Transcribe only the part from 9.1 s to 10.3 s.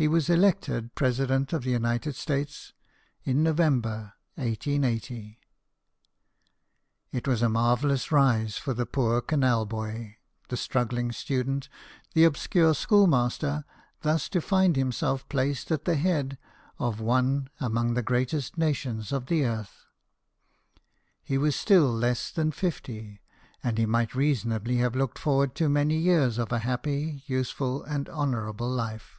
canal boy,